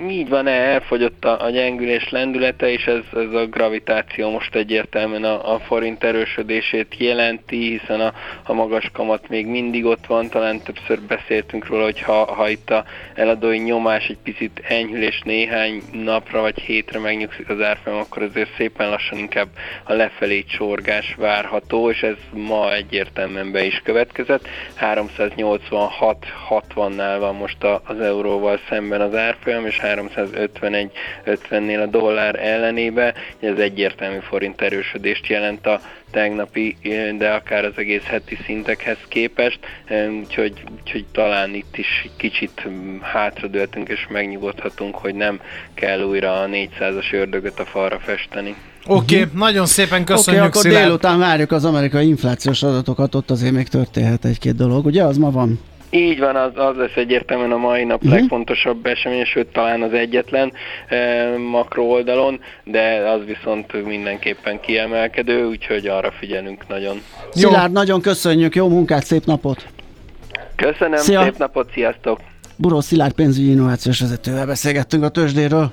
[0.00, 5.54] Így van, elfogyott a, a gyengülés lendülete, és ez, ez a gravitáció most egyértelműen a,
[5.54, 8.12] a forint erősödését jelenti, hiszen a,
[8.44, 12.70] a magas kamat még mindig ott van, talán többször beszéltünk róla, hogy ha, ha itt
[12.70, 18.22] a eladói nyomás egy picit enyhül, és néhány napra vagy hétre megnyugszik az árfolyam, akkor
[18.22, 19.48] azért szépen lassan inkább
[19.84, 24.48] a lefelé csorgás várható, és ez ma egyértelműen be is következett.
[24.80, 33.14] 386-60-nál van most a, az euróval szemben az árfolyam, és 351-50-nél a dollár ellenébe.
[33.40, 36.76] Ez egyértelmű forint erősödést jelent a tegnapi,
[37.18, 39.58] de akár az egész heti szintekhez képest,
[40.20, 42.66] úgyhogy, úgyhogy talán itt is kicsit
[43.00, 45.40] hátradőltünk és megnyugodhatunk, hogy nem
[45.74, 48.54] kell újra a 400-as ördögöt a falra festeni.
[48.86, 50.84] Oké, okay, nagyon szépen köszönjük akkor Szilárd.
[50.84, 55.04] délután várjuk az amerikai inflációs adatokat, ott azért még történhet egy-két dolog, ugye?
[55.04, 55.60] Az ma van.
[55.94, 58.18] Így van, az, az lesz egyértelműen a mai nap uh-huh.
[58.18, 60.52] legfontosabb esemény, sőt talán az egyetlen
[60.88, 66.94] e, makro oldalon, de az viszont mindenképpen kiemelkedő, úgyhogy arra figyelünk nagyon.
[67.34, 67.48] Jó.
[67.48, 69.66] Szilárd, nagyon köszönjük, jó munkát, szép napot!
[70.56, 71.22] Köszönöm, Szia.
[71.22, 72.20] szép napot, sziasztok!
[72.56, 75.72] Buró Szilárd pénzügyi innovációs vezetővel beszélgettünk a tőzsdéről.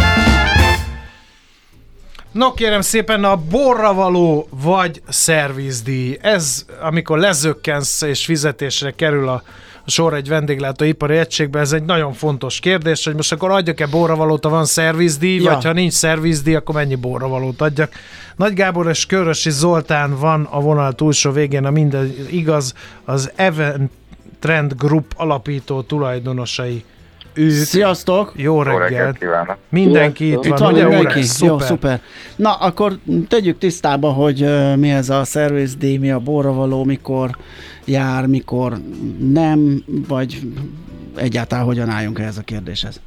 [2.31, 6.17] No kérem szépen, a borra való vagy szervizdíj.
[6.21, 9.43] Ez, amikor lezökkensz és fizetésre kerül a
[9.85, 14.49] sor egy vendéglátóipari egységbe, ez egy nagyon fontos kérdés, hogy most akkor adjak-e borravalót, ha
[14.49, 15.51] van szervizdíj, ja.
[15.53, 17.93] vagy ha nincs szervizdíj, akkor mennyi borravalót adjak.
[18.35, 22.73] Nagy Gábor és Körösi Zoltán van a vonal túlsó végén, a minden igaz,
[23.05, 23.91] az Event
[24.39, 26.83] Trend Group alapító tulajdonosai
[27.33, 27.51] ők.
[27.51, 28.33] Sziasztok!
[28.35, 29.17] Jó reggelt!
[29.17, 29.57] kívánok!
[29.69, 30.87] Mindenki itt, van, ugye?
[30.87, 31.21] Mindenki.
[31.21, 31.49] Szuper.
[31.49, 32.01] Jó, szuper.
[32.35, 32.93] Na, akkor
[33.27, 37.29] tegyük tisztába, hogy uh, mi ez a szervizdíj, mi a borravaló, mikor
[37.85, 38.73] jár, mikor
[39.31, 40.41] nem, vagy
[41.15, 43.01] egyáltalán hogyan álljunk ehhez a kérdéshez?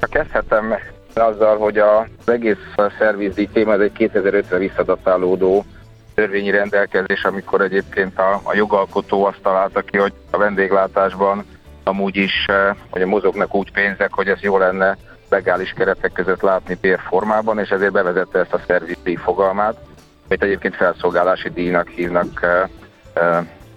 [0.00, 0.74] Ha kezdhetem
[1.14, 2.56] azzal, hogy az egész
[2.98, 5.64] szervizdíj téma ez egy 2005-re visszadatálódó
[6.20, 11.44] törvényi rendelkezés, amikor egyébként a, a jogalkotó azt találta ki, hogy a vendéglátásban
[11.84, 12.46] amúgy is
[12.90, 14.96] hogy mozognak úgy pénzek, hogy ez jó lenne
[15.28, 19.76] legális keretek között látni bérformában, és ezért bevezette ezt a szervizdíj fogalmát
[20.28, 22.46] amit egyébként felszolgálási díjnak hívnak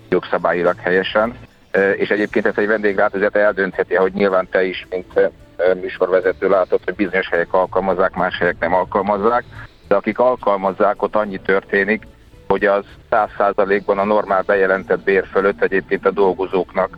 [0.10, 1.38] jogszabályilag helyesen.
[1.96, 5.32] És egyébként ezt egy vendéglátózat eldöntheti, hogy nyilván te is, mint
[5.82, 9.44] műsorvezető látod, hogy bizonyos helyek alkalmazzák, más helyek nem alkalmazzák,
[9.88, 12.04] de akik alkalmazzák, ott annyi történik,
[12.54, 16.98] hogy az 100%-ban a normál bejelentett bér fölött egyébként a dolgozóknak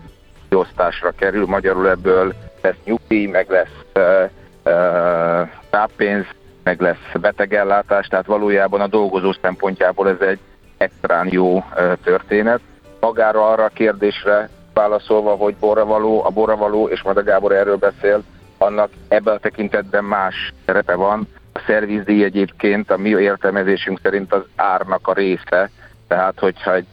[0.50, 6.26] osztásra kerül, magyarul ebből lesz nyugdíj, meg lesz uh, táppénz,
[6.64, 10.40] meg lesz betegellátás, tehát valójában a dolgozó szempontjából ez egy
[10.78, 11.64] extrán jó
[12.04, 12.60] történet.
[13.00, 18.24] Magára arra a kérdésre válaszolva, hogy borravaló, a borravaló, és majd a Gábor erről beszél,
[18.58, 21.28] annak ebben a tekintetben más szerepe van.
[21.66, 25.70] Szervizdíj egyébként a mi értelmezésünk szerint az árnak a része,
[26.08, 26.86] tehát hogyha egy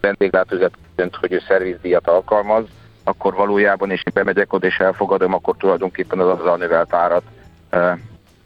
[0.00, 2.64] vendéglátózat dönt, hogy ő szervizdíjat alkalmaz,
[3.04, 7.22] akkor valójában, és bemegyek oda és elfogadom, akkor tulajdonképpen az azzal növelt árat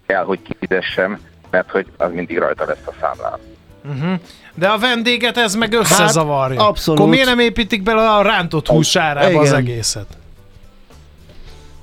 [0.06, 3.38] kell, hogy kifizessem, mert hogy az mindig rajta lesz a számlán.
[3.84, 4.20] Uh-huh.
[4.54, 6.60] De a vendéget ez meg összezavarja.
[6.60, 7.00] Hát, abszolút.
[7.00, 10.06] Akkor miért nem építik bele a rántott húsárába az egészet?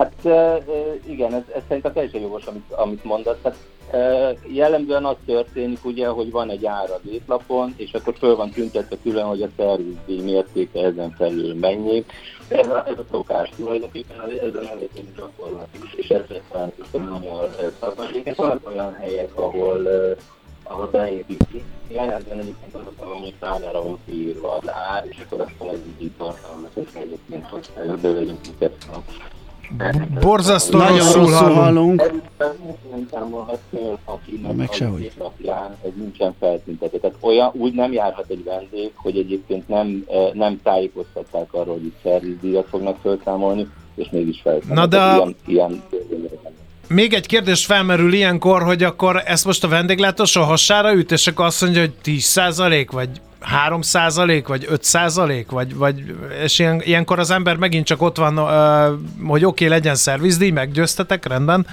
[0.02, 0.28] Hát
[1.08, 3.38] igen, ez, ez szerintem teljesen jogos, amit, amit mondasz.
[3.42, 3.58] Tehát,
[4.48, 8.98] jellemzően az történik ugye, hogy van egy ára az étlapon, és akkor föl van tüntetve
[9.04, 12.06] külön, hogy a szervizdíj mértéke ezen felül mennyi.
[12.48, 16.14] Ez a, ez a szokás tulajdonképpen, ezen elég gyakorlat is, és
[16.52, 18.36] változtam nagyon szakmányéket.
[18.36, 19.88] Vannak olyan helyek, ahol
[20.64, 21.64] ahol beépítik.
[21.88, 26.12] Jellemzően egyébként az a hogy számára van kiírva az ár, és akkor azt a egy
[26.18, 27.70] tartalmat, és egyébként, hogy
[28.02, 28.42] bővegyünk
[30.22, 32.12] Borzasztó Nagyon rosszul, rosszul hallunk.
[34.56, 35.12] Meg sehogy.
[35.84, 36.98] Ez nincsen feltüntetve.
[36.98, 41.98] Tehát olyan, úgy nem járhat egy vendég, hogy egyébként nem, nem tájékoztatták arról, hogy itt
[42.04, 44.90] szervizdíjat fognak felszámolni, és mégis felszámolnak.
[44.92, 45.16] Na de a...
[45.16, 45.82] ilyen, ilyen
[46.88, 51.28] még egy kérdés felmerül ilyenkor, hogy akkor ezt most a vendéglátós a hasára üt, és
[51.28, 53.10] akkor azt mondja, hogy 10% vagy
[53.42, 58.18] 3 százalék, vagy 5 százalék, vagy, vagy és ilyen, ilyenkor az ember megint csak ott
[58.18, 58.38] van,
[59.28, 61.68] hogy oké, okay, legyen szervizdíj, meggyőztetek, rendben,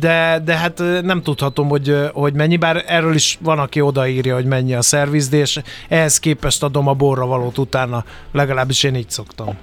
[0.00, 4.46] de, de hát nem tudhatom, hogy, hogy mennyi, bár erről is van, aki odaírja, hogy
[4.46, 9.58] mennyi a szervizdíj, és ehhez képest adom a borra valót utána, legalábbis én így szoktam.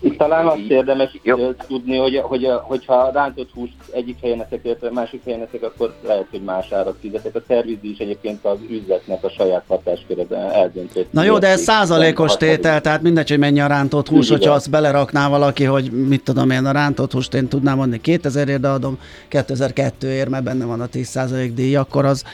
[0.00, 1.52] Itt talán azt érdemes Jó.
[1.52, 5.94] tudni, hogy, hogy, hogyha a rántott húst egyik helyen eszek, illetve másik helyen eszek, akkor
[6.06, 7.34] lehet, hogy más árat fizetek.
[7.34, 11.12] A szervizi is egyébként az üzletnek a saját hatáskörben eldöntött.
[11.12, 14.38] Na jó, de ez százalékos tétel, tehát mindegy, hogy mennyi a rántott hús, Igen.
[14.38, 18.48] hogyha azt belerakná valaki, hogy mit tudom én, a rántott húst én tudnám mondani 2000
[18.48, 22.24] ért, de adom 2002 ér, mert benne van a 10% díj, akkor az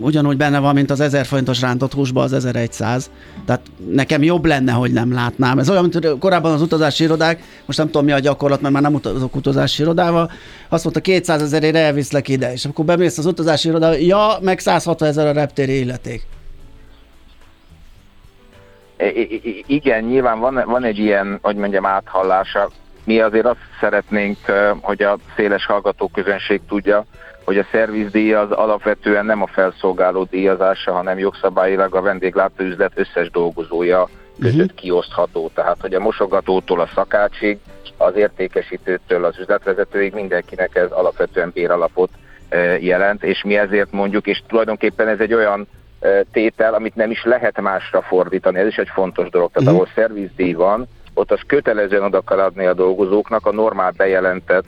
[0.00, 3.10] ugyanúgy benne van, mint az 1000 forintos rántott húsban az 1100.
[3.46, 5.58] Tehát nekem jobb lenne, hogy nem látnám.
[5.58, 8.82] Ez olyan, mint korábban az utazási irodák, most nem tudom mi a gyakorlat, mert már
[8.82, 10.30] nem utazok utazási irodával,
[10.68, 15.08] azt mondta 200 ezerért elviszlek ide, és akkor bemész az utazási irodába, ja, meg 160
[15.08, 16.26] ezer a reptéri illeték.
[19.66, 22.70] Igen, nyilván van, van egy ilyen, hogy mondjam, áthallása.
[23.04, 24.38] Mi azért azt szeretnénk,
[24.80, 27.04] hogy a széles hallgatóközönség tudja,
[27.44, 34.08] hogy a szervizdíj az alapvetően nem a felszolgáló díjazása, hanem jogszabályilag a vendéglátóüzlet összes dolgozója
[34.40, 34.74] között uh-huh.
[34.74, 35.50] kiosztható.
[35.54, 37.58] Tehát, hogy a mosogatótól a szakácsig,
[37.96, 42.10] az értékesítőtől az üzletvezetőig mindenkinek ez alapvetően béralapot
[42.48, 45.66] e, jelent, és mi ezért mondjuk, és tulajdonképpen ez egy olyan
[46.00, 49.50] e, tétel, amit nem is lehet másra fordítani, ez is egy fontos dolog.
[49.52, 49.82] Tehát uh-huh.
[49.82, 54.64] ahol szervizdíj van, ott az kötelezően oda kell adni a dolgozóknak a normál bejelentett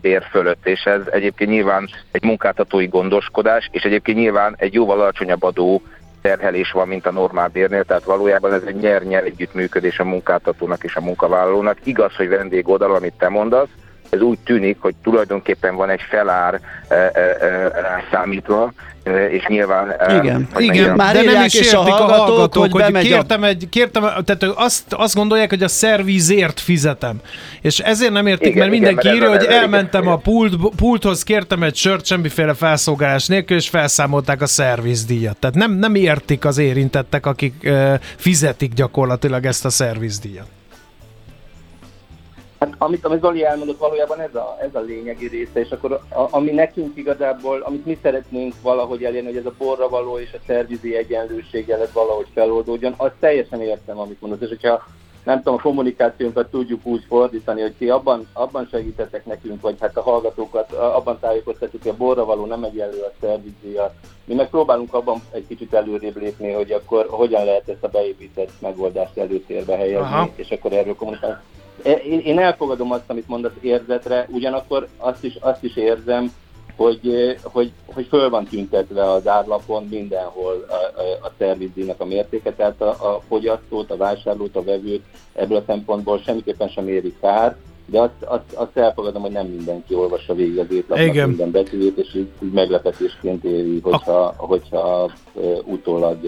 [0.00, 5.42] bér fölött, és ez egyébként nyilván egy munkáltatói gondoskodás, és egyébként nyilván egy jóval alacsonyabb
[5.42, 5.82] adó
[6.22, 10.96] terhelés van, mint a normál bérnél, tehát valójában ez egy nyer-nyer együttműködés a munkáltatónak és
[10.96, 11.78] a munkavállalónak.
[11.84, 13.68] Igaz, hogy vendég oldal, amit te mondasz,
[14.14, 18.72] ez úgy tűnik, hogy tulajdonképpen van egy felár e, e, e, számítva,
[19.30, 19.94] és nyilván...
[20.08, 23.46] Igen, igen már de nem is értik a hallgatók, a hallgatók hogy, hogy kértem, a...
[23.46, 27.20] egy, kértem, tehát azt, azt gondolják, hogy a szervizért fizetem.
[27.60, 31.62] És ezért nem értik, igen, mert mindenki igen, írja, hogy elmentem a pult, pulthoz, kértem
[31.62, 35.36] egy sört, semmiféle felszolgálás nélkül, és felszámolták a szervizdíjat.
[35.36, 40.46] Tehát nem, nem értik az érintettek, akik uh, fizetik gyakorlatilag ezt a szervizdíjat.
[42.64, 46.26] Hát amit, amit Zoli elmondott, valójában ez a, ez a lényegi része, és akkor a,
[46.30, 50.42] ami nekünk igazából, amit mi szeretnénk valahogy elérni, hogy ez a borra való és a
[50.46, 54.86] szervizi egyenlőséggel ez valahogy feloldódjon, azt teljesen értem, amit mondott, és hogyha
[55.24, 59.96] nem tudom, a kommunikációnkat tudjuk úgy fordítani, hogy ti abban, abban segítettek nekünk, vagy hát
[59.96, 63.94] a hallgatókat abban tájékoztatjuk, hogy a borra való nem egyenlő a szervizia.
[64.24, 68.50] Mi meg próbálunk abban egy kicsit előrébb lépni, hogy akkor hogyan lehet ezt a beépített
[68.60, 70.28] megoldást előtérbe helyezni, Aha.
[70.34, 71.36] és akkor erről kommunikálni.
[72.24, 76.32] Én elfogadom azt, amit mondasz érzetre, ugyanakkor azt is, azt is érzem,
[76.76, 82.52] hogy, hogy, hogy föl van tüntetve az árlapon mindenhol a, a, a szervizdíjnak a mértéke,
[82.52, 87.56] tehát a, a fogyasztót, a vásárlót, a vevőt ebből a szempontból semmiképpen sem éri kár,
[87.86, 92.14] de azt, azt, azt elfogadom, hogy nem mindenki olvassa végig az étlapnak minden betűjét, és
[92.14, 94.34] így, így meglepetésként éri, hogyha, a...
[94.36, 96.18] hogyha uh, utólag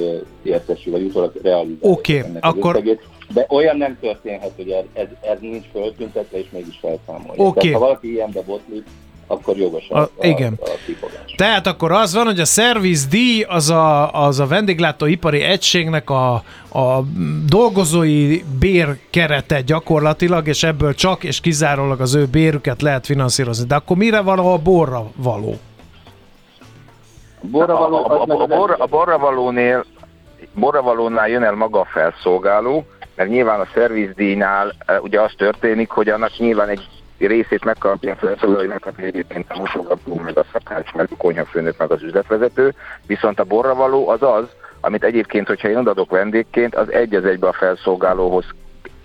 [0.43, 1.95] értesül, vagy utólag realizálja.
[1.95, 2.83] Oké, okay, akkor...
[3.29, 7.43] De olyan nem történhet, hogy ez, ez, ez nincs föltüntetve, és mégis felszámolja.
[7.43, 7.63] Okay.
[7.63, 8.87] Tehát, ha valaki ilyenbe botlik,
[9.27, 10.59] akkor jogos a, a, igen.
[10.61, 11.35] a, a kifogás.
[11.37, 16.35] Tehát akkor az van, hogy a szervizdíj az a, az a vendéglátóipari egységnek a,
[16.73, 17.03] a
[17.49, 23.67] dolgozói bérkerete gyakorlatilag, és ebből csak és kizárólag az ő bérüket lehet finanszírozni.
[23.67, 25.55] De akkor mire való a borra való?
[27.43, 29.85] A borra való, a, a, a, a, bor, a borra valónél
[30.55, 32.87] borravalónál jön el maga a felszolgáló,
[33.17, 38.69] mert nyilván a szervizdíjnál ugye az történik, hogy annak nyilván egy részét megkapja a hogy
[38.69, 42.75] megkapja egyébként a mosogató, meg a szakács, meg a konyhafőnök, meg az üzletvezető,
[43.07, 44.45] viszont a borravaló az az,
[44.81, 48.45] amit egyébként, hogyha én adok vendégként, az egy az egybe a felszolgálóhoz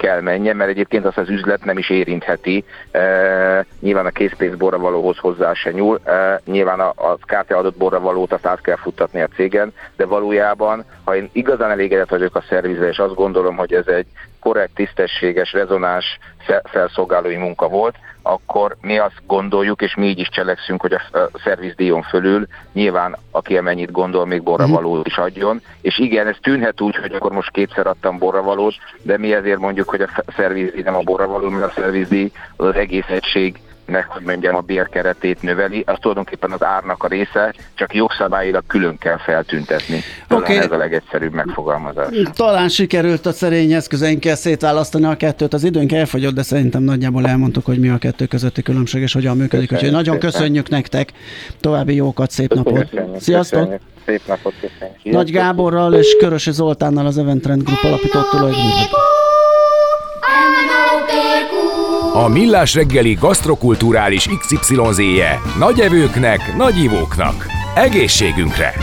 [0.02, 2.64] kell menjen, mert egyébként azt az üzlet nem is érintheti.
[2.92, 8.34] E, nyilván a készpénz borravalóhoz hozzá se nyúl, e, nyilván a, a KT adott borravalót
[8.34, 12.88] azt át kell futtatni a cégen, de valójában, ha én igazán elégedett vagyok a szervizre,
[12.88, 14.06] és azt gondolom, hogy ez egy
[14.40, 16.20] korrekt, tisztességes, rezonás
[16.64, 21.02] felszolgálói munka volt, akkor mi azt gondoljuk, és mi így is cselekszünk, hogy a
[21.44, 25.08] szervizdíjon fölül nyilván, aki amennyit gondol, még borravalót mhm.
[25.08, 25.62] is adjon.
[25.82, 29.90] És igen, ez tűnhet úgy, hogy akkor most kétszer adtam borravalót, de mi ezért mondjuk,
[29.90, 34.22] hogy a szervizdíj nem a borravaló, mert a szervizdíj az az egész egység meg, hogy
[34.22, 40.02] mondjam, a bérkeretét növeli, az tulajdonképpen az árnak a része, csak jogszabályilag külön kell feltüntetni.
[40.30, 40.58] Okay.
[40.58, 42.08] Ez a legegyszerűbb megfogalmazás.
[42.34, 45.54] Talán sikerült a szerény eszközeinkkel szétválasztani a kettőt.
[45.54, 49.38] Az időnk elfogyott, de szerintem nagyjából elmondtuk, hogy mi a kettő közötti különbség és hogyan
[49.38, 49.68] működik.
[49.68, 50.32] Köszönjük Úgyhogy nagyon szépen.
[50.32, 51.12] köszönjük nektek.
[51.60, 52.90] További jókat, szép napot.
[52.90, 53.60] Köszönjük, Sziasztok!
[53.60, 53.82] Köszönjük.
[54.06, 55.16] Szép napot köszönjük.
[55.16, 58.90] Nagy Gáborral és Körösi Zoltánnal az Eventrend Group alapított tulajdonos.
[62.22, 67.46] A Millás reggeli gasztrokulturális XYZ-je nagy evőknek, nagy ivóknak.
[67.76, 68.74] Egészségünkre!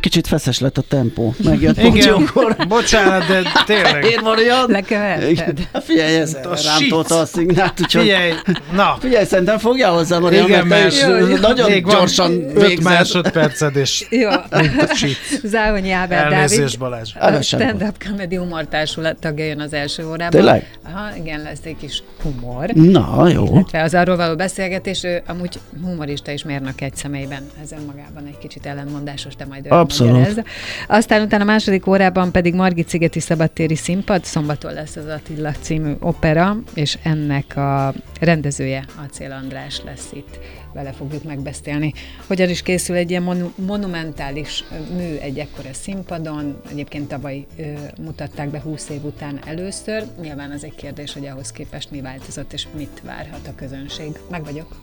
[0.00, 1.34] Kicsit feszes lett a tempó.
[1.44, 2.30] Megjött Igen,
[2.68, 4.04] bocsánat, de tényleg.
[4.04, 4.64] Én van olyan?
[4.68, 5.68] Lekeverted.
[5.84, 8.02] Figyelj, ez a rámtolta a szignált, úgyhogy...
[8.02, 8.32] Figyelj,
[8.72, 8.96] na.
[9.00, 11.00] Figyelj, szerintem fogja hozzá, Marian, Igen, mert is
[11.40, 12.70] nagyon még gyorsan végzett.
[12.70, 14.28] 5 másodperced, és jó.
[14.50, 14.94] mint a
[15.42, 16.78] Závonyi Ábel Dávid.
[16.78, 17.14] Balázs.
[17.14, 20.30] A Stand-up Comedy Humor Társulat tagja jön az első órában.
[20.30, 20.78] Tényleg?
[20.92, 22.68] Aha, igen, lesz egy kis humor.
[22.68, 23.44] Na, jó.
[23.44, 27.42] Illetve az arról való beszélgetés, ő amúgy humorista és mérnök egy személyben.
[27.62, 30.44] Ez önmagában egy kicsit ellenmondásos, de majd ő Abszolút.
[30.88, 35.92] Aztán utána a második órában pedig Margit Szigeti Szabadtéri Színpad, szombaton lesz az Attila című
[36.00, 40.38] opera, és ennek a rendezője, Acél András lesz itt
[40.72, 41.92] vele fogjuk megbeszélni.
[42.26, 44.64] Hogyan is készül egy ilyen monu- monumentális
[44.96, 47.62] mű egy ekkora színpadon, egyébként tavaly ö,
[48.00, 52.52] mutatták be 20 év után először, nyilván az egy kérdés, hogy ahhoz képest mi változott,
[52.52, 54.18] és mit várhat a közönség.
[54.30, 54.76] Meg vagyok.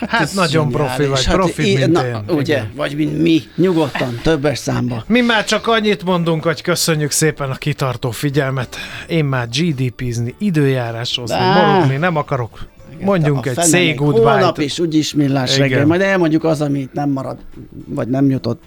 [0.00, 2.16] Hát, hát nagyon profi vagy, hát profi, én, mint na, én.
[2.28, 2.72] Ugye, igen.
[2.74, 5.04] vagy mint mi, nyugodtan, többes számba.
[5.06, 8.76] Mi már csak annyit mondunk, hogy köszönjük szépen a kitartó figyelmet.
[9.06, 12.66] Én már GDP-zni, időjáráshozni, morogni nem akarok.
[13.00, 17.38] Mondjunk egy say goodbye Holnap is úgyis millás reggel, majd elmondjuk az, amit nem marad,
[17.86, 18.62] vagy nem jutott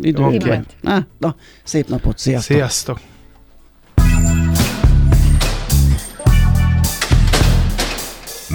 [0.00, 0.22] idő.
[0.22, 0.58] Okay.
[0.80, 1.34] Na, na,
[1.64, 2.56] szép napot, sziasztok!
[2.56, 2.98] Sziasztok!